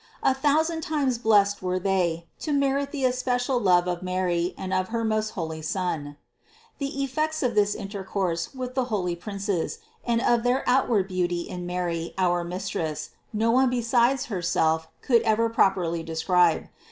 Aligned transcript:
A 0.23 0.33
thousand 0.33 0.81
times 0.81 1.19
blessed 1.19 1.61
were 1.61 1.77
they, 1.77 2.25
to 2.39 2.51
merit 2.51 2.89
the 2.91 3.05
especial 3.05 3.59
love 3.59 3.87
of 3.87 4.01
Mary 4.01 4.55
and 4.57 4.73
of 4.73 4.87
her 4.87 5.03
most 5.03 5.29
holy 5.37 5.61
Son. 5.61 6.17
366. 6.79 6.79
The 6.79 7.03
effects 7.03 7.43
of 7.43 7.53
this 7.53 7.75
intercourse 7.75 8.51
with 8.55 8.73
the 8.73 8.85
holy 8.85 9.15
princes, 9.15 9.77
and 10.03 10.19
of 10.19 10.41
their 10.41 10.67
outward 10.67 11.07
beauty 11.07 11.41
in 11.41 11.67
Mary, 11.67 12.15
our 12.17 12.43
Mis 12.43 12.69
tress, 12.69 13.11
no 13.31 13.51
one 13.51 13.69
besides 13.69 14.25
Herself 14.25 14.87
could 15.03 15.21
ever 15.21 15.49
properly 15.49 16.01
de 16.01 16.15
scribe. 16.15 16.69